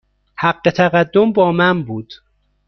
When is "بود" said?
1.83-2.13